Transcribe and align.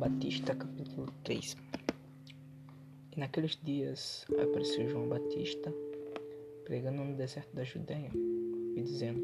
Batista, 0.00 0.54
capítulo 0.54 1.12
3. 1.24 1.58
E 3.14 3.20
naqueles 3.20 3.58
dias 3.62 4.24
apareceu 4.42 4.88
João 4.88 5.06
Batista 5.06 5.70
pregando 6.64 7.04
no 7.04 7.14
deserto 7.14 7.54
da 7.54 7.64
Judéia 7.64 8.10
e 8.74 8.82
dizendo: 8.82 9.22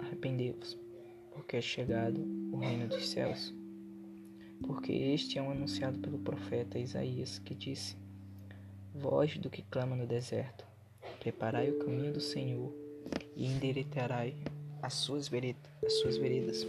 Arrependei-vos, 0.00 0.76
porque 1.30 1.58
é 1.58 1.60
chegado 1.60 2.20
o 2.52 2.56
reino 2.56 2.88
dos 2.88 3.08
céus. 3.08 3.54
Porque 4.66 4.92
este 4.92 5.38
é 5.38 5.42
um 5.42 5.52
anunciado 5.52 6.00
pelo 6.00 6.18
profeta 6.18 6.76
Isaías, 6.76 7.38
que 7.38 7.54
disse: 7.54 7.96
Voz 8.92 9.38
do 9.38 9.48
que 9.48 9.62
clama 9.62 9.94
no 9.94 10.08
deserto, 10.08 10.66
preparai 11.20 11.70
o 11.70 11.78
caminho 11.78 12.12
do 12.12 12.20
Senhor 12.20 12.74
e 13.36 13.46
veredas. 15.28 15.70
As 15.86 15.92
suas 15.92 16.16
veredas. 16.16 16.66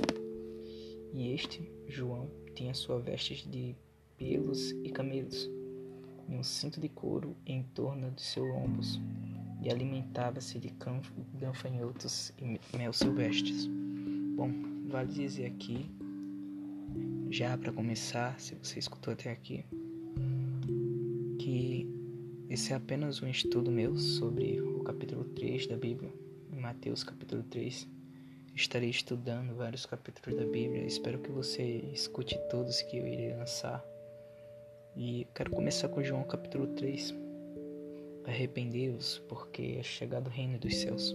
E 1.12 1.34
este, 1.34 1.68
João, 1.88 2.30
tinha 2.56 2.74
sua 2.74 3.00
vestes 3.00 3.46
de 3.52 3.76
pelos 4.18 4.72
e 4.72 4.90
camelos, 4.90 5.50
e 6.30 6.34
um 6.34 6.42
cinto 6.42 6.80
de 6.80 6.88
couro 6.88 7.36
em 7.46 7.62
torno 7.62 8.10
de 8.12 8.22
seus 8.22 8.50
ombros, 8.56 9.00
e 9.62 9.70
alimentava-se 9.70 10.58
de 10.58 10.74
gafanhotos 11.34 12.32
e 12.40 12.78
mel 12.78 12.94
silvestres. 12.94 13.68
Bom, 14.36 14.52
vale 14.88 15.12
dizer 15.12 15.48
aqui, 15.48 15.92
já 17.30 17.58
para 17.58 17.74
começar, 17.74 18.40
se 18.40 18.56
você 18.56 18.80
escutou 18.80 19.14
até 19.14 19.32
aqui, 19.32 19.66
que 21.38 21.88
esse 22.50 22.72
é 22.72 22.76
apenas 22.76 23.22
um 23.22 23.28
estudo 23.28 23.70
meu 23.70 23.98
sobre 23.98 24.62
o 24.62 24.80
capítulo 24.84 25.26
3 25.26 25.68
da 25.68 25.76
Bíblia, 25.76 26.14
Mateus 26.50 27.04
capítulo 27.04 27.44
3 27.44 27.95
estarei 28.56 28.90
estudando 28.90 29.54
vários 29.54 29.86
capítulos 29.86 30.40
da 30.40 30.46
Bíblia. 30.46 30.86
Espero 30.86 31.20
que 31.20 31.30
você 31.30 31.62
escute 31.94 32.40
todos 32.50 32.82
que 32.82 32.98
eu 32.98 33.06
irei 33.06 33.36
lançar. 33.36 33.86
E 34.96 35.28
quero 35.36 35.52
começar 35.52 35.90
com 35.90 36.02
João 36.02 36.24
capítulo 36.24 36.68
3. 36.68 37.14
Arrependei-vos, 38.26 39.20
porque 39.28 39.76
é 39.78 39.84
chegado 39.84 40.28
o 40.28 40.30
reino 40.30 40.58
dos 40.58 40.74
céus. 40.74 41.14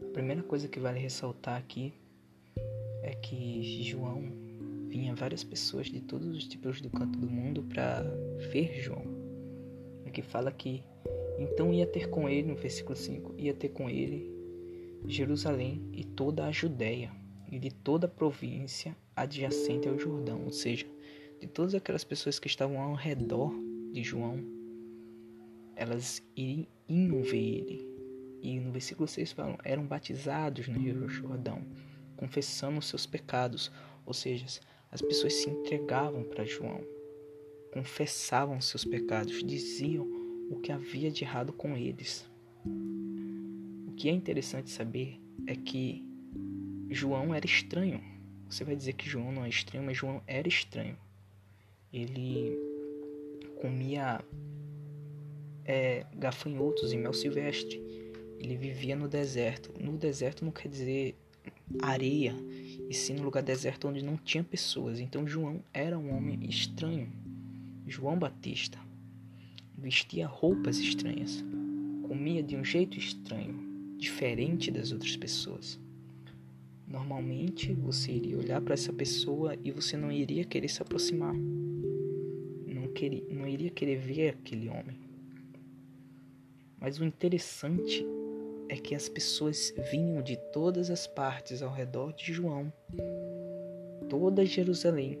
A 0.00 0.12
primeira 0.12 0.42
coisa 0.44 0.68
que 0.68 0.78
vale 0.78 1.00
ressaltar 1.00 1.58
aqui 1.58 1.92
é 3.02 3.16
que 3.16 3.82
João 3.82 4.22
vinha 4.86 5.16
várias 5.16 5.42
pessoas 5.42 5.88
de 5.88 6.00
todos 6.00 6.28
os 6.28 6.44
tipos 6.46 6.80
do 6.80 6.90
canto 6.90 7.18
do 7.18 7.28
mundo 7.28 7.64
para 7.64 8.02
ver 8.52 8.80
João. 8.80 9.04
Aqui 10.06 10.22
fala 10.22 10.52
que 10.52 10.84
então 11.40 11.74
ia 11.74 11.86
ter 11.86 12.08
com 12.08 12.28
ele, 12.28 12.46
no 12.46 12.54
versículo 12.54 12.94
5, 12.94 13.34
ia 13.36 13.52
ter 13.52 13.70
com 13.70 13.90
ele 13.90 14.31
Jerusalém 15.06 15.88
e 15.92 16.04
toda 16.04 16.46
a 16.46 16.52
Judéia 16.52 17.10
e 17.50 17.58
de 17.58 17.70
toda 17.70 18.06
a 18.06 18.10
província 18.10 18.96
adjacente 19.14 19.88
ao 19.88 19.98
Jordão, 19.98 20.44
ou 20.44 20.50
seja, 20.50 20.86
de 21.40 21.46
todas 21.46 21.74
aquelas 21.74 22.04
pessoas 22.04 22.38
que 22.38 22.46
estavam 22.46 22.80
ao 22.80 22.94
redor 22.94 23.52
de 23.92 24.02
João, 24.02 24.38
elas 25.76 26.22
iam 26.36 27.22
ver 27.22 27.36
ele. 27.36 27.92
E 28.40 28.58
no 28.58 28.72
versículo 28.72 29.06
6 29.06 29.32
falam, 29.32 29.58
eram 29.64 29.84
batizados 29.84 30.66
no 30.68 30.78
Rio 30.78 31.08
Jordão, 31.08 31.62
confessando 32.16 32.78
os 32.78 32.86
seus 32.86 33.04
pecados, 33.04 33.70
ou 34.06 34.14
seja, 34.14 34.46
as 34.90 35.02
pessoas 35.02 35.34
se 35.34 35.50
entregavam 35.50 36.24
para 36.24 36.44
João, 36.44 36.80
confessavam 37.72 38.60
seus 38.60 38.84
pecados, 38.84 39.42
diziam 39.42 40.06
o 40.50 40.60
que 40.60 40.72
havia 40.72 41.10
de 41.10 41.24
errado 41.24 41.52
com 41.52 41.76
eles 41.76 42.30
que 43.96 44.08
é 44.08 44.12
interessante 44.12 44.70
saber 44.70 45.20
é 45.46 45.54
que 45.54 46.04
João 46.90 47.34
era 47.34 47.46
estranho. 47.46 48.00
Você 48.48 48.64
vai 48.64 48.76
dizer 48.76 48.92
que 48.94 49.08
João 49.08 49.32
não 49.32 49.44
é 49.44 49.48
estranho, 49.48 49.84
mas 49.84 49.96
João 49.96 50.22
era 50.26 50.46
estranho. 50.46 50.96
Ele 51.92 52.58
comia 53.60 54.22
é, 55.64 56.04
gafanhotos 56.14 56.92
e 56.92 56.96
mel 56.96 57.12
silvestre. 57.12 57.80
Ele 58.38 58.56
vivia 58.56 58.96
no 58.96 59.08
deserto. 59.08 59.72
No 59.80 59.96
deserto 59.96 60.44
não 60.44 60.52
quer 60.52 60.68
dizer 60.68 61.16
areia, 61.80 62.34
e 62.88 62.94
sim 62.94 63.14
no 63.14 63.22
lugar 63.22 63.42
deserto 63.42 63.88
onde 63.88 64.04
não 64.04 64.16
tinha 64.16 64.44
pessoas. 64.44 65.00
Então 65.00 65.26
João 65.26 65.62
era 65.72 65.98
um 65.98 66.14
homem 66.14 66.38
estranho. 66.48 67.10
João 67.86 68.18
Batista 68.18 68.78
vestia 69.76 70.26
roupas 70.26 70.78
estranhas, 70.78 71.44
comia 72.06 72.42
de 72.42 72.56
um 72.56 72.64
jeito 72.64 72.96
estranho, 72.96 73.71
diferente 74.02 74.68
das 74.68 74.90
outras 74.90 75.16
pessoas. 75.16 75.78
Normalmente 76.86 77.72
você 77.72 78.10
iria 78.10 78.36
olhar 78.36 78.60
para 78.60 78.74
essa 78.74 78.92
pessoa 78.92 79.56
e 79.62 79.70
você 79.70 79.96
não 79.96 80.10
iria 80.10 80.44
querer 80.44 80.68
se 80.68 80.82
aproximar. 80.82 81.34
Não, 82.66 82.88
queria, 82.88 83.24
não 83.30 83.46
iria 83.46 83.70
querer 83.70 83.96
ver 83.96 84.30
aquele 84.30 84.68
homem. 84.68 85.00
Mas 86.80 86.98
o 86.98 87.04
interessante 87.04 88.04
é 88.68 88.76
que 88.76 88.92
as 88.92 89.08
pessoas 89.08 89.72
vinham 89.92 90.20
de 90.20 90.36
todas 90.52 90.90
as 90.90 91.06
partes 91.06 91.62
ao 91.62 91.72
redor 91.72 92.12
de 92.12 92.32
João, 92.32 92.72
toda 94.08 94.44
Jerusalém, 94.44 95.16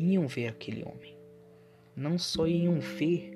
iam 0.00 0.26
ver 0.26 0.48
aquele 0.48 0.82
homem. 0.82 1.16
Não 1.94 2.18
só 2.18 2.46
iam 2.46 2.80
ver, 2.80 3.35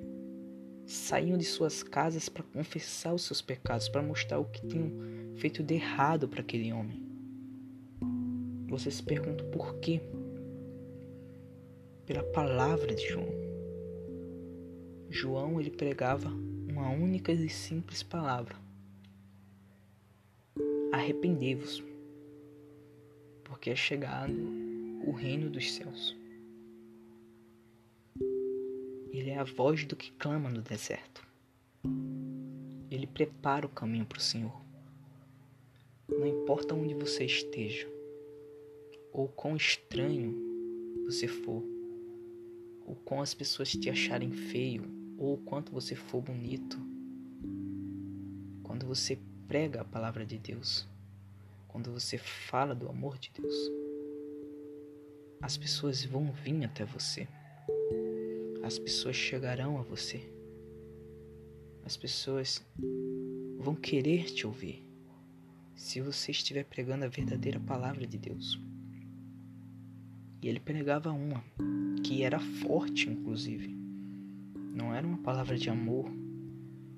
saíam 0.85 1.37
de 1.37 1.45
suas 1.45 1.83
casas 1.83 2.29
para 2.29 2.43
confessar 2.43 3.13
os 3.13 3.23
seus 3.23 3.41
pecados, 3.41 3.89
para 3.89 4.01
mostrar 4.01 4.39
o 4.39 4.45
que 4.45 4.65
tinham 4.65 4.91
feito 5.35 5.63
de 5.63 5.75
errado 5.75 6.27
para 6.27 6.41
aquele 6.41 6.71
homem. 6.71 7.01
Você 8.67 8.89
se 8.89 9.03
pergunta 9.03 9.43
por 9.45 9.75
quê? 9.79 10.01
Pela 12.05 12.23
palavra 12.23 12.93
de 12.93 13.07
João. 13.07 13.29
João 15.09 15.59
ele 15.59 15.69
pregava 15.69 16.29
uma 16.69 16.89
única 16.89 17.31
e 17.33 17.49
simples 17.49 18.01
palavra: 18.01 18.55
Arrependei-vos, 20.91 21.83
porque 23.43 23.69
é 23.69 23.75
chegado 23.75 24.33
o 25.05 25.11
reino 25.11 25.49
dos 25.49 25.73
céus. 25.73 26.20
Ele 29.11 29.29
é 29.29 29.37
a 29.37 29.43
voz 29.43 29.83
do 29.83 29.93
que 29.93 30.09
clama 30.13 30.49
no 30.49 30.61
deserto. 30.61 31.21
Ele 32.89 33.05
prepara 33.05 33.65
o 33.65 33.69
caminho 33.69 34.05
para 34.05 34.17
o 34.17 34.21
Senhor. 34.21 34.61
Não 36.07 36.25
importa 36.25 36.73
onde 36.73 36.93
você 36.93 37.25
esteja, 37.25 37.89
ou 39.11 39.27
quão 39.27 39.57
estranho 39.57 40.33
você 41.05 41.27
for, 41.27 41.61
ou 42.85 42.95
quão 43.03 43.19
as 43.21 43.33
pessoas 43.33 43.73
te 43.73 43.89
acharem 43.89 44.31
feio, 44.31 44.85
ou 45.17 45.37
quanto 45.37 45.73
você 45.73 45.93
for 45.93 46.21
bonito, 46.21 46.79
quando 48.63 48.85
você 48.85 49.19
prega 49.45 49.81
a 49.81 49.85
palavra 49.85 50.25
de 50.25 50.37
Deus, 50.37 50.87
quando 51.67 51.91
você 51.91 52.17
fala 52.17 52.73
do 52.73 52.87
amor 52.87 53.17
de 53.17 53.29
Deus, 53.37 53.55
as 55.41 55.57
pessoas 55.57 56.05
vão 56.05 56.31
vir 56.31 56.63
até 56.63 56.85
você 56.85 57.27
as 58.63 58.77
pessoas 58.77 59.15
chegarão 59.15 59.77
a 59.77 59.81
você. 59.81 60.21
As 61.83 61.97
pessoas 61.97 62.63
vão 63.57 63.75
querer 63.75 64.25
te 64.25 64.45
ouvir 64.45 64.85
se 65.75 65.99
você 65.99 66.31
estiver 66.31 66.63
pregando 66.63 67.05
a 67.05 67.07
verdadeira 67.07 67.59
palavra 67.59 68.05
de 68.05 68.17
Deus. 68.17 68.59
E 70.41 70.47
ele 70.47 70.59
pregava 70.59 71.11
uma 71.11 71.43
que 72.03 72.23
era 72.23 72.39
forte, 72.39 73.09
inclusive. 73.09 73.75
Não 74.73 74.93
era 74.93 75.05
uma 75.05 75.17
palavra 75.17 75.57
de 75.57 75.69
amor, 75.69 76.11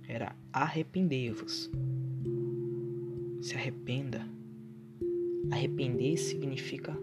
era 0.07 0.35
arrependei-vos. 0.51 1.71
Se 3.41 3.55
arrependa. 3.55 4.27
Arrepender 5.51 6.17
significa 6.17 6.97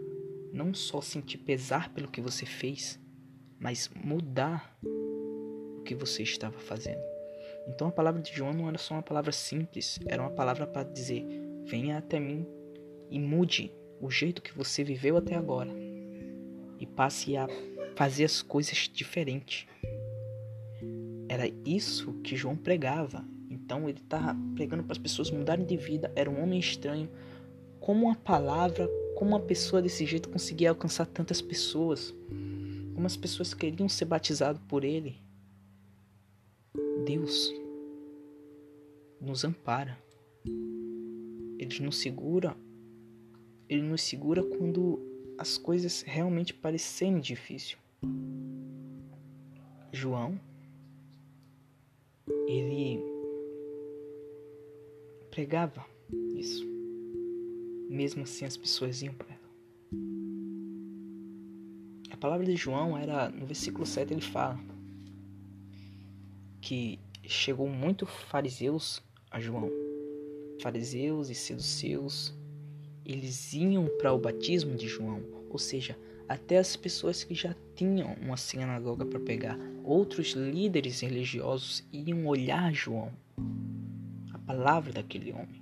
não 0.52 0.72
só 0.74 1.00
sentir 1.00 1.38
pesar 1.38 1.92
pelo 1.92 2.08
que 2.08 2.20
você 2.20 2.46
fez, 2.46 2.98
mas 3.60 3.90
mudar 3.94 4.74
o 4.82 5.82
que 5.84 5.94
você 5.94 6.22
estava 6.22 6.58
fazendo. 6.58 7.02
Então 7.68 7.88
a 7.88 7.92
palavra 7.92 8.22
de 8.22 8.32
João 8.32 8.54
não 8.54 8.66
era 8.66 8.78
só 8.78 8.94
uma 8.94 9.02
palavra 9.02 9.30
simples, 9.30 10.00
era 10.06 10.22
uma 10.22 10.30
palavra 10.30 10.66
para 10.66 10.88
dizer: 10.88 11.24
venha 11.64 11.98
até 11.98 12.18
mim 12.18 12.46
e 13.10 13.20
mude 13.20 13.70
o 14.00 14.10
jeito 14.10 14.40
que 14.40 14.56
você 14.56 14.82
viveu 14.82 15.16
até 15.18 15.34
agora 15.34 15.70
e 16.78 16.86
passe 16.86 17.36
a 17.36 17.46
fazer 17.94 18.24
as 18.24 18.40
coisas 18.40 18.90
diferente. 18.92 19.68
Era 21.28 21.48
isso 21.64 22.14
que 22.24 22.34
João 22.34 22.56
pregava. 22.56 23.24
Então 23.50 23.88
ele 23.88 23.98
estava 23.98 24.36
pregando 24.56 24.82
para 24.82 24.92
as 24.92 24.98
pessoas 24.98 25.30
mudarem 25.30 25.66
de 25.66 25.76
vida. 25.76 26.10
Era 26.16 26.30
um 26.30 26.42
homem 26.42 26.58
estranho. 26.58 27.08
Como 27.78 28.06
uma 28.06 28.16
palavra, 28.16 28.88
como 29.14 29.30
uma 29.30 29.40
pessoa 29.40 29.82
desse 29.82 30.06
jeito 30.06 30.28
conseguia 30.28 30.70
alcançar 30.70 31.06
tantas 31.06 31.40
pessoas? 31.42 32.14
Como 33.00 33.06
as 33.06 33.16
pessoas 33.16 33.54
queriam 33.54 33.88
ser 33.88 34.04
batizadas 34.04 34.60
por 34.68 34.84
ele. 34.84 35.16
Deus 37.06 37.50
nos 39.18 39.42
ampara. 39.42 39.98
Ele 40.44 41.80
nos 41.80 41.96
segura. 41.96 42.54
Ele 43.70 43.80
nos 43.80 44.02
segura 44.02 44.42
quando 44.42 45.00
as 45.38 45.56
coisas 45.56 46.02
realmente 46.02 46.52
parecerem 46.52 47.20
difíceis. 47.20 47.78
João, 49.90 50.38
ele 52.46 53.02
pregava 55.30 55.86
isso. 56.36 56.66
Mesmo 57.88 58.24
assim, 58.24 58.44
as 58.44 58.58
pessoas 58.58 59.00
iam 59.00 59.14
para 59.14 59.39
palavra 62.20 62.44
de 62.44 62.54
João 62.54 62.98
era, 62.98 63.30
no 63.30 63.46
versículo 63.46 63.86
7, 63.86 64.12
ele 64.12 64.20
fala 64.20 64.60
que 66.60 67.00
chegou 67.24 67.66
muito 67.66 68.04
fariseus 68.04 69.02
a 69.30 69.40
João. 69.40 69.70
Fariseus 70.62 71.30
e 71.30 71.34
seduceus, 71.34 72.34
eles 73.06 73.54
iam 73.54 73.86
para 73.98 74.12
o 74.12 74.18
batismo 74.18 74.76
de 74.76 74.86
João, 74.86 75.22
ou 75.48 75.58
seja, 75.58 75.98
até 76.28 76.58
as 76.58 76.76
pessoas 76.76 77.24
que 77.24 77.34
já 77.34 77.56
tinham 77.74 78.14
uma 78.20 78.36
sinagoga 78.36 79.06
para 79.06 79.18
pegar, 79.18 79.58
outros 79.82 80.32
líderes 80.32 81.00
religiosos 81.00 81.82
iam 81.90 82.26
olhar 82.26 82.72
João, 82.74 83.10
a 84.34 84.38
palavra 84.38 84.92
daquele 84.92 85.32
homem. 85.32 85.59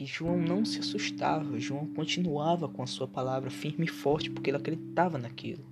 E 0.00 0.06
João 0.06 0.38
não 0.38 0.64
se 0.64 0.78
assustava, 0.78 1.60
João 1.60 1.86
continuava 1.86 2.66
com 2.66 2.82
a 2.82 2.86
sua 2.86 3.06
palavra 3.06 3.50
firme 3.50 3.84
e 3.84 3.90
forte, 3.90 4.30
porque 4.30 4.48
ele 4.48 4.56
acreditava 4.56 5.18
naquilo. 5.18 5.62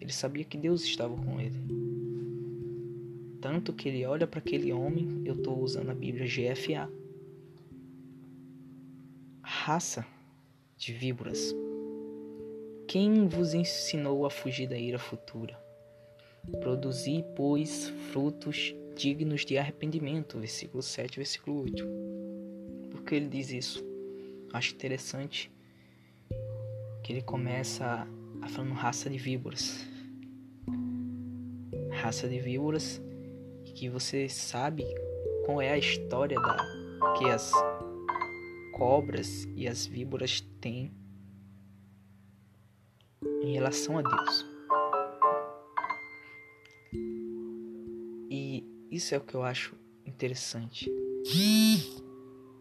Ele 0.00 0.12
sabia 0.12 0.42
que 0.42 0.58
Deus 0.58 0.82
estava 0.82 1.14
com 1.14 1.40
ele. 1.40 1.54
Tanto 3.40 3.72
que 3.72 3.88
ele 3.88 4.04
olha 4.04 4.26
para 4.26 4.40
aquele 4.40 4.72
homem, 4.72 5.22
eu 5.24 5.34
estou 5.34 5.62
usando 5.62 5.90
a 5.90 5.94
Bíblia 5.94 6.26
GFA. 6.26 6.90
Raça 9.42 10.04
de 10.76 10.92
víboras. 10.92 11.54
Quem 12.88 13.28
vos 13.28 13.54
ensinou 13.54 14.26
a 14.26 14.30
fugir 14.30 14.68
da 14.68 14.76
ira 14.76 14.98
futura? 14.98 15.56
Produzi, 16.58 17.24
pois, 17.36 17.90
frutos 18.10 18.74
dignos 18.96 19.44
de 19.44 19.56
arrependimento. 19.56 20.36
Versículo 20.36 20.82
7, 20.82 21.16
versículo 21.16 21.62
8. 21.62 22.17
Que 23.08 23.14
ele 23.14 23.28
diz 23.28 23.50
isso? 23.50 23.82
Acho 24.52 24.74
interessante 24.74 25.50
que 27.02 27.10
ele 27.10 27.22
começa 27.22 28.06
a 28.42 28.48
falando 28.48 28.74
raça 28.74 29.08
de 29.08 29.16
víboras. 29.16 29.82
Raça 31.90 32.28
de 32.28 32.38
víboras 32.38 33.00
que 33.64 33.88
você 33.88 34.28
sabe 34.28 34.84
qual 35.46 35.62
é 35.62 35.70
a 35.70 35.78
história 35.78 36.38
da 36.38 36.56
que 37.16 37.24
as 37.30 37.50
cobras 38.74 39.48
e 39.56 39.66
as 39.66 39.86
víboras 39.86 40.42
têm 40.60 40.92
em 43.42 43.54
relação 43.54 43.96
a 43.96 44.02
Deus. 44.02 44.46
E 48.30 48.62
isso 48.90 49.14
é 49.14 49.18
o 49.18 49.22
que 49.22 49.34
eu 49.34 49.42
acho 49.42 49.74
interessante. 50.04 50.92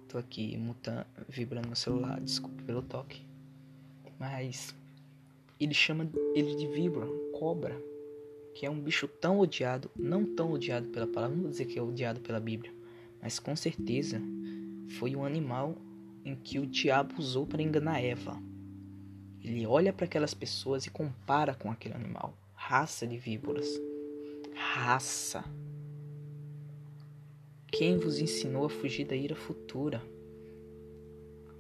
Tô 0.07 0.17
aqui 0.17 0.55
mutando, 0.57 1.05
vibrando 1.27 1.69
no 1.69 1.75
celular, 1.75 2.19
desculpe 2.21 2.63
pelo 2.63 2.81
toque. 2.81 3.21
Mas 4.17 4.73
ele 5.59 5.73
chama 5.73 6.09
ele 6.33 6.55
de 6.55 6.67
vibra, 6.67 7.05
cobra, 7.37 7.75
que 8.55 8.65
é 8.65 8.69
um 8.69 8.79
bicho 8.79 9.07
tão 9.07 9.39
odiado, 9.39 9.91
não 9.95 10.25
tão 10.25 10.53
odiado 10.53 10.87
pela 10.89 11.05
palavra, 11.05 11.35
não 11.35 11.43
vou 11.43 11.51
dizer 11.51 11.65
que 11.65 11.77
é 11.77 11.81
odiado 11.81 12.21
pela 12.21 12.39
Bíblia, 12.39 12.73
mas 13.21 13.37
com 13.37 13.55
certeza 13.55 14.21
foi 14.97 15.15
um 15.15 15.25
animal 15.25 15.75
em 16.23 16.35
que 16.35 16.57
o 16.57 16.65
diabo 16.65 17.15
usou 17.17 17.45
para 17.45 17.61
enganar 17.61 18.03
Eva. 18.03 18.41
Ele 19.43 19.65
olha 19.65 19.93
para 19.93 20.05
aquelas 20.05 20.33
pessoas 20.33 20.85
e 20.85 20.89
compara 20.89 21.53
com 21.53 21.71
aquele 21.71 21.95
animal. 21.95 22.33
Raça 22.53 23.05
de 23.07 23.17
víboras. 23.17 23.67
Raça. 24.53 25.43
Quem 27.77 27.95
vos 27.95 28.17
ensinou 28.17 28.65
a 28.65 28.69
fugir 28.71 29.05
da 29.05 29.15
ira 29.15 29.35
futura? 29.35 30.01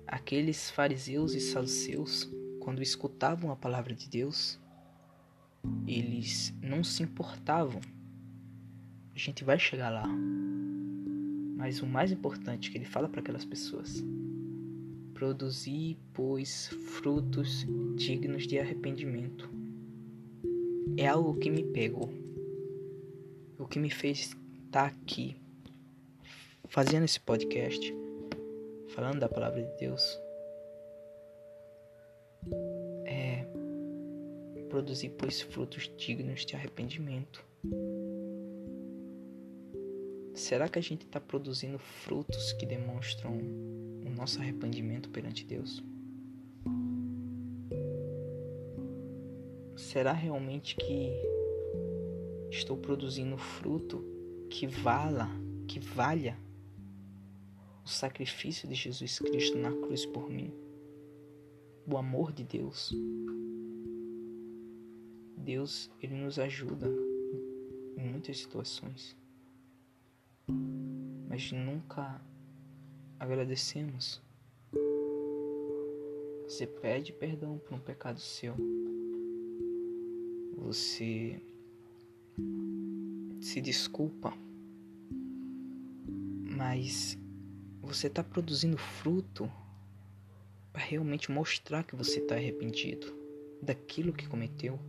Aqueles 0.07 0.71
fariseus 0.71 1.35
e 1.35 1.39
saduceus, 1.39 2.27
quando 2.59 2.81
escutavam 2.81 3.51
a 3.51 3.55
palavra 3.55 3.93
de 3.93 4.09
Deus, 4.09 4.59
eles 5.85 6.51
não 6.59 6.83
se 6.83 7.03
importavam. 7.03 7.79
A 9.13 9.19
gente 9.19 9.43
vai 9.43 9.59
chegar 9.59 9.91
lá. 9.91 10.07
Mas 11.55 11.83
o 11.83 11.85
mais 11.85 12.11
importante 12.11 12.71
que 12.71 12.79
ele 12.79 12.85
fala 12.85 13.07
para 13.07 13.19
aquelas 13.19 13.45
pessoas 13.45 14.03
Produzi, 15.13 15.99
pois, 16.13 16.67
frutos 16.67 17.63
dignos 17.95 18.47
de 18.47 18.57
arrependimento. 18.57 19.47
É 20.97 21.07
algo 21.07 21.37
que 21.37 21.51
me 21.51 21.63
pegou. 21.63 22.11
O 23.59 23.67
que 23.67 23.77
me 23.77 23.91
fez 23.91 24.19
estar 24.19 24.37
tá 24.71 24.85
aqui, 24.87 25.35
fazendo 26.67 27.05
esse 27.05 27.19
podcast, 27.19 27.93
falando 28.89 29.19
da 29.19 29.29
palavra 29.29 29.61
de 29.63 29.77
Deus, 29.77 30.19
é 33.05 33.45
produzir, 34.69 35.09
pois, 35.17 35.41
frutos 35.41 35.91
dignos 35.97 36.45
de 36.45 36.55
arrependimento. 36.55 37.45
Será 40.33 40.69
que 40.69 40.77
a 40.77 40.81
gente 40.81 41.05
está 41.05 41.19
produzindo 41.19 41.79
frutos 41.79 42.53
que 42.53 42.65
demonstram 42.65 43.31
o 43.31 44.09
nosso 44.09 44.39
arrependimento 44.39 45.09
perante 45.09 45.45
Deus? 45.45 45.83
Será 49.75 50.11
realmente 50.11 50.75
que 50.75 51.11
estou 52.51 52.77
produzindo 52.77 53.37
fruto 53.37 54.03
que 54.49 54.67
vala, 54.67 55.29
que 55.67 55.79
valha 55.79 56.37
o 57.87 57.89
sacrifício 57.89 58.67
de 58.67 58.75
Jesus 58.75 59.19
Cristo 59.19 59.57
na 59.57 59.71
cruz 59.71 60.05
por 60.05 60.29
mim? 60.29 60.53
O 61.85 61.97
amor 61.97 62.31
de 62.31 62.43
Deus. 62.43 62.93
Deus, 65.37 65.89
ele 66.01 66.15
nos 66.15 66.37
ajuda 66.37 66.87
em 67.95 68.11
muitas 68.11 68.37
situações 68.37 69.15
mas 71.37 71.51
nunca 71.51 72.19
agradecemos. 73.19 74.19
Você 76.45 76.65
pede 76.65 77.13
perdão 77.13 77.59
por 77.59 77.75
um 77.75 77.79
pecado 77.79 78.19
seu. 78.19 78.55
Você 80.55 81.39
se 83.39 83.61
desculpa, 83.61 84.33
mas 86.57 87.19
você 87.87 88.07
está 88.07 88.23
produzindo 88.23 88.77
fruto 88.77 89.51
para 90.71 90.83
realmente 90.83 91.31
mostrar 91.31 91.83
que 91.83 91.95
você 91.95 92.19
está 92.19 92.35
arrependido 92.35 93.11
daquilo 93.61 94.13
que 94.13 94.27
cometeu. 94.27 94.79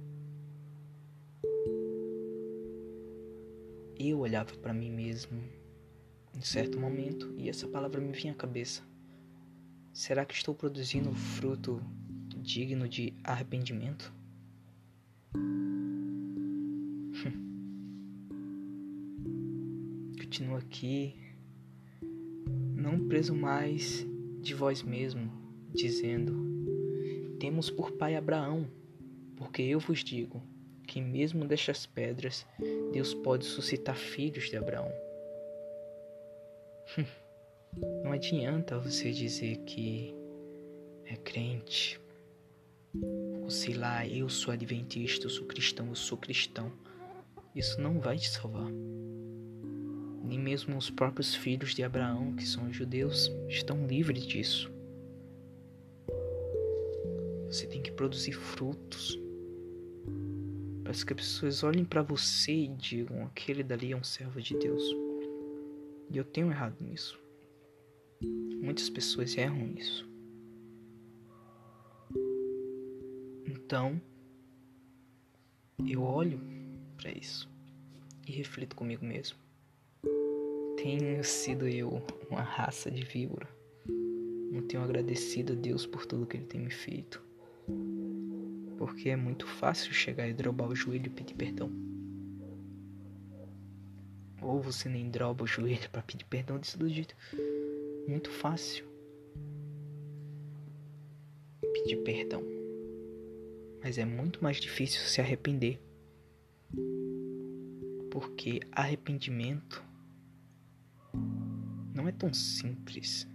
eu 3.99 4.21
olhava 4.21 4.55
para 4.57 4.73
mim 4.73 4.90
mesmo 4.90 5.43
em 6.35 6.40
certo 6.40 6.78
momento 6.78 7.35
e 7.37 7.49
essa 7.49 7.67
palavra 7.67 8.00
me 8.00 8.12
vinha 8.12 8.33
à 8.33 8.37
cabeça. 8.37 8.83
Será 9.93 10.25
que 10.25 10.35
estou 10.35 10.55
produzindo 10.55 11.12
fruto 11.12 11.83
digno 12.37 12.88
de 12.88 13.12
arrependimento? 13.25 14.12
Continua 20.17 20.59
aqui, 20.59 21.17
não 22.88 23.07
preso 23.07 23.35
mais 23.35 24.07
de 24.40 24.54
vós 24.54 24.83
mesmo, 24.83 25.30
dizendo: 25.75 27.37
Temos 27.38 27.68
por 27.68 27.92
pai 27.92 28.16
Abraão, 28.16 28.66
porque 29.37 29.61
eu 29.61 29.78
vos 29.78 30.02
digo 30.02 30.42
que 30.87 31.02
mesmo 31.02 31.45
destas 31.45 31.85
pedras 31.85 32.47
Deus 32.90 33.12
pode 33.12 33.45
suscitar 33.45 33.95
filhos 33.95 34.49
de 34.49 34.57
Abraão. 34.57 34.90
Não 38.02 38.12
adianta 38.12 38.78
você 38.78 39.12
dizer 39.12 39.59
que 39.59 40.14
é 41.04 41.14
crente, 41.16 42.00
ou 43.42 43.50
sei 43.50 43.75
lá, 43.75 44.07
eu 44.07 44.30
sou 44.30 44.54
adventista, 44.54 45.26
eu 45.26 45.30
sou 45.30 45.47
cristão, 45.47 45.88
eu 45.88 45.95
sou 45.95 46.16
cristão. 46.16 46.73
Isso 47.54 47.78
não 47.80 48.00
vai 48.00 48.16
te 48.16 48.30
salvar. 48.30 48.71
Nem 50.28 50.38
mesmo 50.38 50.76
os 50.76 50.90
próprios 50.90 51.35
filhos 51.35 51.75
de 51.75 51.82
Abraão, 51.82 52.37
que 52.37 52.47
são 52.47 52.70
judeus, 52.70 53.32
estão 53.49 53.87
livres 53.87 54.26
disso. 54.26 54.70
Você 57.47 57.66
tem 57.66 57.80
que 57.80 57.90
produzir 57.90 58.35
frutos 58.35 59.18
para 60.85 60.92
que 60.92 60.99
as 60.99 61.04
pessoas 61.04 61.62
olhem 61.62 61.82
para 61.82 62.02
você 62.02 62.52
e 62.52 62.68
digam: 62.68 63.25
aquele 63.25 63.62
dali 63.62 63.92
é 63.92 63.97
um 63.97 64.04
servo 64.04 64.38
de 64.38 64.54
Deus. 64.58 64.82
E 66.11 66.18
eu 66.18 66.25
tenho 66.25 66.50
errado 66.50 66.76
nisso. 66.78 67.18
Muitas 68.61 68.90
pessoas 68.90 69.35
erram 69.35 69.66
nisso. 69.66 70.06
Então, 73.47 73.99
eu 75.87 76.02
olho 76.02 76.38
para 76.99 77.11
isso 77.12 77.49
e 78.26 78.32
reflito 78.32 78.76
comigo 78.76 79.06
mesmo. 79.06 79.48
Tenho 80.80 81.25
sido 81.25 81.66
eu 81.66 82.00
uma 82.30 82.40
raça 82.40 82.88
de 82.88 83.02
víbora. 83.02 83.49
Não 84.52 84.62
tenho 84.62 84.80
agradecido 84.80 85.52
a 85.52 85.56
Deus 85.56 85.85
por 85.85 86.06
tudo 86.06 86.25
que 86.25 86.37
Ele 86.37 86.47
tem 86.47 86.61
me 86.61 86.70
feito. 86.70 87.20
Porque 88.76 89.08
é 89.08 89.16
muito 89.16 89.44
fácil 89.44 89.92
chegar 89.92 90.28
e 90.28 90.32
drobar 90.32 90.68
o 90.68 90.76
joelho 90.76 91.06
e 91.06 91.11
pedir 91.11 91.35
perdão. 91.35 91.68
Ou 94.40 94.62
você 94.62 94.88
nem 94.88 95.11
droba 95.11 95.42
o 95.42 95.49
joelho 95.49 95.90
para 95.90 96.00
pedir 96.00 96.25
perdão 96.26 96.61
desse 96.61 96.78
do 96.78 96.88
jeito. 96.88 97.16
Muito 98.06 98.30
fácil. 98.30 98.87
Pedir 101.73 101.97
perdão. 102.04 102.44
Mas 103.82 103.99
é 103.99 104.04
muito 104.04 104.44
mais 104.44 104.58
difícil 104.58 105.00
se 105.00 105.20
arrepender. 105.20 105.80
Porque 108.12 108.61
arrependimento 108.70 109.88
não 111.99 112.07
é 112.07 112.12
tão 112.12 112.33
simples. 112.33 113.26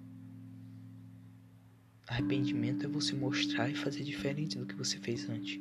Arrependimento 2.07 2.85
é 2.85 2.87
você 2.87 3.13
mostrar 3.13 3.69
e 3.69 3.75
fazer 3.75 4.03
diferente 4.03 4.57
do 4.57 4.65
que 4.65 4.73
você 4.73 4.97
fez 4.97 5.29
antes. 5.29 5.59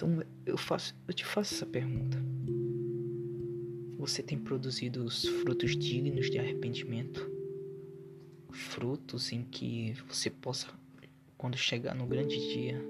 Eu 0.00 0.08
um, 0.08 0.22
eu 0.46 0.56
faço, 0.56 0.96
eu 1.06 1.12
te 1.12 1.26
faço 1.26 1.54
essa 1.54 1.66
pergunta. 1.66 2.18
Você 3.98 4.22
tem 4.22 4.38
produzido 4.38 5.04
os 5.04 5.26
frutos 5.26 5.76
dignos 5.76 6.30
de 6.30 6.38
arrependimento? 6.38 7.30
Frutos 8.50 9.30
em 9.30 9.42
que 9.42 9.92
você 10.08 10.30
possa, 10.30 10.68
quando 11.36 11.58
chegar 11.58 11.94
no 11.94 12.06
grande 12.06 12.38
dia, 12.54 12.82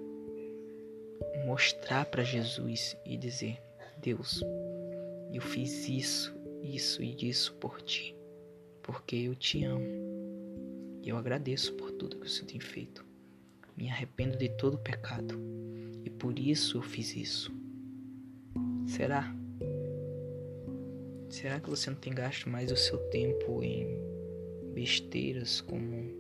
mostrar 1.45 2.04
para 2.04 2.23
Jesus 2.23 2.97
e 3.04 3.16
dizer: 3.16 3.61
Deus, 4.00 4.40
eu 5.33 5.42
fiz 5.42 5.88
isso, 5.88 6.33
isso 6.62 7.02
e 7.02 7.28
isso 7.28 7.52
por 7.54 7.83
ti, 7.83 8.14
porque 8.88 9.16
eu 9.16 9.35
te 9.35 9.62
amo. 9.64 9.85
E 11.02 11.11
eu 11.11 11.18
agradeço 11.18 11.75
por 11.75 11.92
tudo 11.92 12.18
que 12.18 12.26
Senhor 12.30 12.47
tem 12.47 12.59
feito. 12.59 13.04
Me 13.76 13.87
arrependo 13.90 14.38
de 14.38 14.49
todo 14.49 14.75
o 14.75 14.78
pecado 14.78 15.38
e 16.02 16.09
por 16.09 16.38
isso 16.38 16.78
eu 16.78 16.83
fiz 16.83 17.14
isso. 17.14 17.52
Será? 18.87 19.30
Será 21.28 21.61
que 21.61 21.68
você 21.68 21.90
não 21.90 21.99
tem 21.99 22.14
gasto 22.14 22.49
mais 22.49 22.73
o 22.73 22.76
seu 22.78 22.97
tempo 23.11 23.62
em 23.62 23.87
besteiras 24.73 25.61
como 25.61 26.11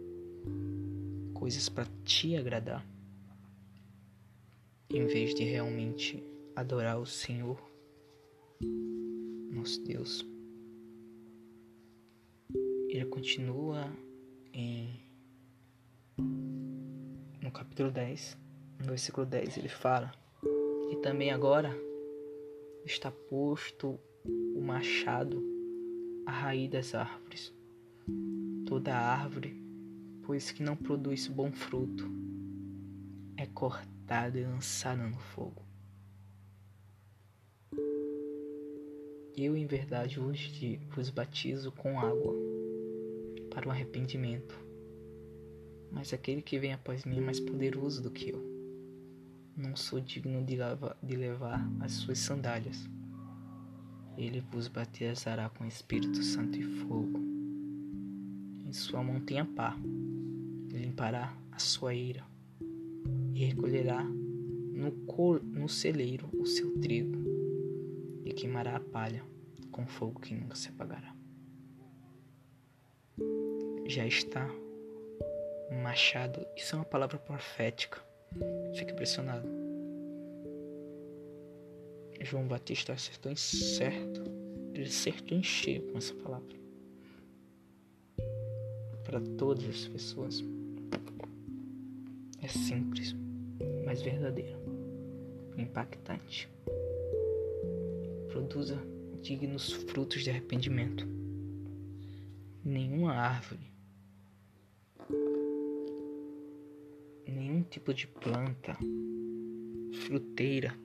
coisas 1.32 1.70
para 1.70 1.86
te 2.04 2.36
agradar, 2.36 2.86
em 4.90 5.06
vez 5.06 5.34
de 5.34 5.42
realmente 5.42 6.22
adorar 6.54 7.00
o 7.00 7.06
Senhor, 7.06 7.58
nosso 9.50 9.82
Deus? 9.84 10.37
Ele 12.88 13.04
continua 13.04 13.92
em 14.50 14.98
no 17.42 17.52
capítulo 17.52 17.90
10, 17.90 18.38
no 18.80 18.86
versículo 18.86 19.26
10, 19.26 19.58
ele 19.58 19.68
fala: 19.68 20.10
E 20.90 20.96
também 21.02 21.30
agora 21.30 21.70
está 22.86 23.10
posto 23.10 24.00
o 24.24 24.62
machado 24.62 25.42
à 26.24 26.32
raiz 26.32 26.70
das 26.70 26.94
árvores. 26.94 27.52
Toda 28.66 28.96
árvore, 28.96 29.54
pois 30.22 30.50
que 30.50 30.62
não 30.62 30.74
produz 30.74 31.26
bom 31.26 31.52
fruto, 31.52 32.10
é 33.36 33.44
cortada 33.44 34.38
e 34.38 34.44
lançada 34.44 35.06
no 35.06 35.18
fogo. 35.18 35.62
Eu, 39.36 39.54
em 39.54 39.66
verdade, 39.66 40.18
hoje 40.18 40.80
vos 40.90 41.10
batizo 41.10 41.70
com 41.70 42.00
água 42.00 42.57
para 43.58 43.70
o 43.70 43.72
arrependimento, 43.72 44.56
mas 45.90 46.12
aquele 46.12 46.40
que 46.40 46.60
vem 46.60 46.72
após 46.72 47.04
mim 47.04 47.18
é 47.18 47.20
mais 47.20 47.40
poderoso 47.40 48.00
do 48.00 48.08
que 48.08 48.30
eu. 48.30 48.40
Não 49.56 49.74
sou 49.74 50.00
digno 50.00 50.44
de, 50.44 50.56
de 51.02 51.16
levar 51.16 51.68
as 51.80 51.90
suas 51.90 52.20
sandálias. 52.20 52.88
Ele 54.16 54.40
vos 54.52 54.68
batizará 54.68 55.48
com 55.48 55.66
Espírito 55.66 56.22
Santo 56.22 56.56
e 56.56 56.62
fogo. 56.62 57.18
Em 58.64 58.72
sua 58.72 59.02
mão 59.02 59.18
tem 59.18 59.40
a 59.40 59.44
pá, 59.44 59.76
limpará 60.70 61.36
a 61.50 61.58
sua 61.58 61.92
ira 61.92 62.24
e 63.34 63.44
recolherá 63.44 64.04
no, 64.04 64.92
col 65.04 65.40
no 65.42 65.68
celeiro 65.68 66.30
o 66.32 66.46
seu 66.46 66.78
trigo 66.78 67.18
e 68.24 68.32
queimará 68.32 68.76
a 68.76 68.80
palha 68.80 69.24
com 69.72 69.84
fogo 69.84 70.20
que 70.20 70.32
nunca 70.32 70.54
se 70.54 70.68
apagará. 70.68 71.17
Já 73.88 74.06
está 74.06 74.46
machado, 75.82 76.46
isso 76.54 76.76
é 76.76 76.78
uma 76.78 76.84
palavra 76.84 77.18
profética. 77.18 77.98
Fique 78.74 78.92
impressionado. 78.92 79.48
João 82.20 82.46
Batista 82.46 82.92
acertou 82.92 83.32
em 83.32 83.36
certo. 83.36 84.22
Ele 84.74 84.84
acertou 84.84 85.38
em 85.38 85.42
cheio 85.42 85.90
com 85.90 85.96
essa 85.96 86.14
palavra. 86.16 86.54
Para 89.04 89.22
todas 89.38 89.64
as 89.64 89.88
pessoas. 89.88 90.44
É 92.42 92.48
simples, 92.48 93.16
mas 93.86 94.02
verdadeiro. 94.02 94.58
Impactante. 95.56 96.46
Produza 98.28 98.78
dignos 99.22 99.72
frutos 99.72 100.22
de 100.22 100.28
arrependimento. 100.28 101.08
Nenhuma 102.62 103.14
árvore, 103.14 103.77
nenhum 107.26 107.62
tipo 107.62 107.92
de 107.94 108.06
planta 108.06 108.76
fruteira 110.06 110.78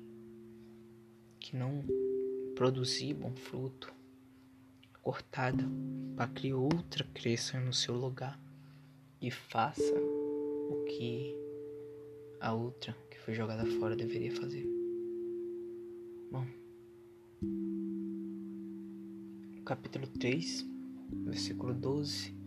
que 1.40 1.56
não 1.56 1.84
produzir 2.56 3.14
bom 3.14 3.36
fruto, 3.36 3.94
cortada 5.02 5.64
para 6.16 6.32
que 6.32 6.54
outra 6.54 7.04
cresça 7.14 7.60
no 7.60 7.74
seu 7.74 7.96
lugar 7.96 8.40
e 9.22 9.30
faça 9.30 9.94
o 9.94 10.86
que 10.86 11.36
a 12.40 12.54
outra 12.54 12.96
que 13.10 13.20
foi 13.20 13.34
jogada 13.34 13.66
fora 13.80 13.96
deveria 13.96 14.36
fazer. 14.36 14.66
Bom, 16.32 16.46
capítulo 19.66 20.08
3, 20.08 20.66
versículo 21.26 21.74
12. 21.74 22.43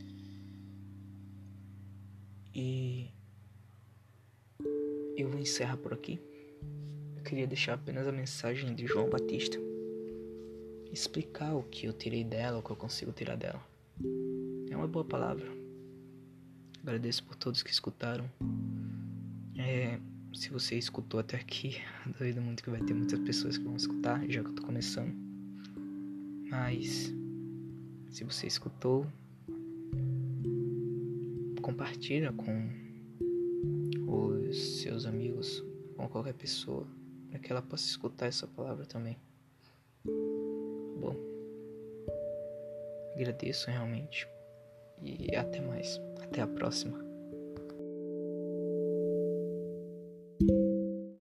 E 2.58 3.10
eu 5.16 5.28
vou 5.28 5.38
encerrar 5.38 5.76
por 5.76 5.92
aqui 5.92 6.18
queria 7.26 7.46
deixar 7.46 7.74
apenas 7.74 8.06
a 8.06 8.12
mensagem 8.12 8.72
de 8.74 8.86
João 8.86 9.10
Batista. 9.10 9.58
Explicar 10.92 11.54
o 11.54 11.64
que 11.64 11.86
eu 11.86 11.92
tirei 11.92 12.22
dela, 12.22 12.58
o 12.58 12.62
que 12.62 12.70
eu 12.70 12.76
consigo 12.76 13.12
tirar 13.12 13.36
dela. 13.36 13.60
É 14.70 14.76
uma 14.76 14.86
boa 14.86 15.04
palavra. 15.04 15.46
Agradeço 16.80 17.24
por 17.24 17.34
todos 17.34 17.64
que 17.64 17.70
escutaram. 17.70 18.30
É, 19.58 19.98
se 20.32 20.50
você 20.50 20.76
escutou 20.76 21.18
até 21.18 21.36
aqui, 21.36 21.78
duvido 22.16 22.40
muito 22.40 22.62
que 22.62 22.70
vai 22.70 22.80
ter 22.80 22.94
muitas 22.94 23.18
pessoas 23.18 23.58
que 23.58 23.64
vão 23.64 23.74
escutar, 23.74 24.24
já 24.28 24.42
que 24.42 24.50
eu 24.50 24.54
tô 24.54 24.62
começando. 24.62 25.12
Mas, 26.48 27.12
se 28.10 28.22
você 28.22 28.46
escutou, 28.46 29.04
compartilha 31.66 32.32
com 32.32 32.70
os 34.48 34.80
seus 34.82 35.04
amigos, 35.04 35.64
com 35.96 36.08
qualquer 36.08 36.34
pessoa 36.34 36.86
para 37.28 37.40
que 37.40 37.50
ela 37.50 37.60
possa 37.60 37.84
escutar 37.84 38.26
essa 38.26 38.46
palavra 38.46 38.86
também. 38.86 39.18
Bom, 40.04 41.16
agradeço 43.16 43.68
realmente 43.68 44.28
e 45.02 45.34
até 45.34 45.60
mais. 45.60 46.00
Até 46.22 46.40
a 46.40 46.46
próxima. 46.46 47.05